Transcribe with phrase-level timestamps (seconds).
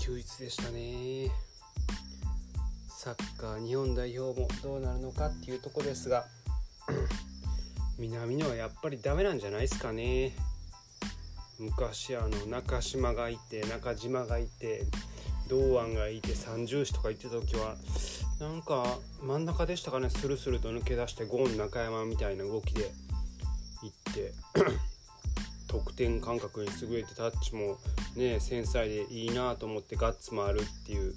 [0.00, 1.30] 休日でしたね。
[2.88, 6.24] サッカー日本代表もどうなるのかっていうとこですが
[7.98, 10.32] 南野はやっぱりダメなんじゃないですかね。
[11.58, 14.86] 昔あの中島がいて中島がいて
[15.48, 17.76] 堂安がいて三重視とか言ってた時は
[18.40, 20.08] なんか真ん中でしたかね。
[20.08, 22.90] スルスルと抜け出してゴーン中山みたいな動きで
[23.82, 24.32] 行って
[25.70, 27.78] 得点感覚に優れてタッチも
[28.16, 31.14] ね繊細でいいなと思ってガッツもあるっていう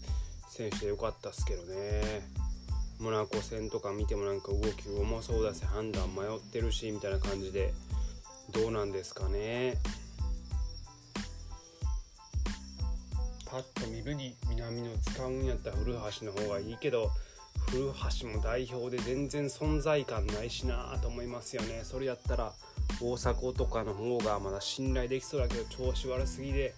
[0.50, 2.22] 選手でよかったっすけどね。
[3.00, 7.74] モナコ戦とか見てもなんか動き重そうだし判断迷ってるしみたいな感じで。
[8.52, 9.78] どうなんですかね。
[13.46, 17.12] パッと見るに南野使うんやったら古橋の方がいいけど
[17.70, 21.82] 古橋も代表で全然存在感ないしなと思いますよね。
[21.84, 22.52] それやったら
[23.02, 26.76] 大迫とかの方がまだ信頼できそうだけど調子悪すぎで。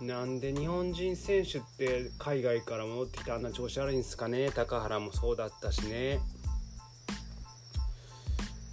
[0.00, 4.50] なんで日本人選手って海外から戻ってきてあんな調子悪いんですかね？
[4.52, 6.20] 高原もそうだったしね。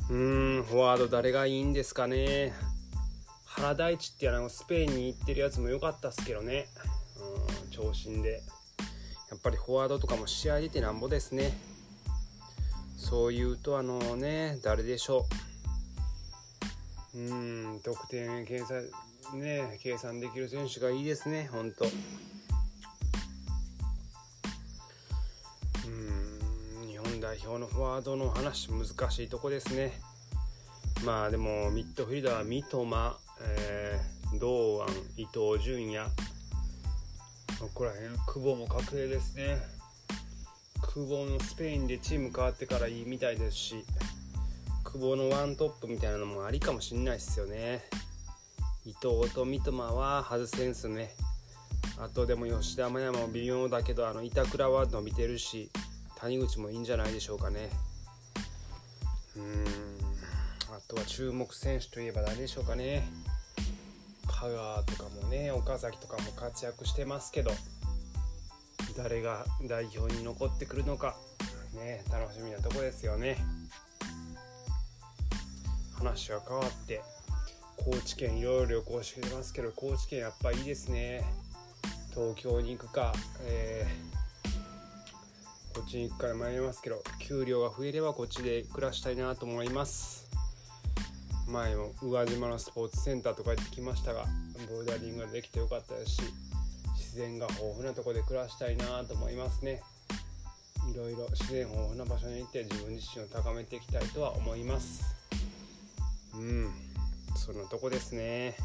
[0.07, 2.53] うーんフォワード誰がいいんですかね？
[3.45, 6.67] 原大地ってあのスペインに行ってるやつも良かったっすけどね。
[7.17, 8.43] うん長身で。
[9.31, 11.57] やっぱりフォワードとかも試合出てなんぼですね。
[12.97, 15.54] そういうとあのね誰でしょう？
[17.15, 18.83] うん得点計算
[19.39, 21.85] ね計算できる選手がいいですね本当。
[21.85, 21.87] う
[25.87, 29.93] ん日本代表のフォワードの話難しいとこですね。
[31.05, 36.09] まあでもミッドフィルダーは三笘、えー、堂安伊東純也。
[37.59, 39.57] ここら辺久保も確定ですね。
[40.81, 43.85] 久保のスペインでチーム変わってからいいみたいですし。
[44.95, 47.81] 久保のワントップみたいなのもありかもしんないですよね。
[48.85, 51.11] 伊藤と三笘は外せんすね。
[51.99, 55.69] あとでも吉田麻也も微妙だけどあの板倉は伸びてるし
[56.17, 57.69] 谷口もいいんじゃないでしょうかね。
[59.35, 59.65] うん。
[60.73, 63.05] あとは注目選手といえば誰でしょうかね。
[64.27, 67.51] 香川とかもね岡崎とかも活躍してますけど
[68.95, 71.17] 誰が代表に残ってくるのか。
[71.75, 73.35] ね楽しみなとこですよね。
[75.97, 77.01] 話は変わって
[77.77, 81.23] 高知県いろいろ旅行してますけど高知県やっぱいいですね。
[82.13, 90.25] 東京に行くか、えー、こっちに行くから迷いますけど給料が増えればこっちで暮らしたいなと思います。
[91.47, 94.25] 前も宇和島のスポーツセンターとか行ってきましたが
[94.67, 96.21] ボルダリングができてよかったですし
[96.95, 99.81] 自然が豊富なとこで暮らしたいなと思いますね。
[100.91, 105.03] いろいろ自然豊富な場所に行って自分自身を高めていきたいとは思います。
[106.37, 106.73] うん
[107.35, 108.55] そのとこですね。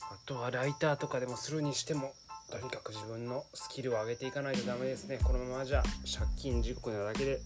[0.00, 2.14] あとはライターとかでもするにしても
[2.50, 5.18] とにかく自分のスキルを上げていかないとダメですね。
[5.22, 7.40] このままじゃ借金地獄なだけで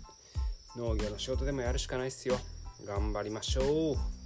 [0.77, 2.39] 農業の仕事でもやるしかないっすよ。
[2.85, 4.18] 頑張りましょう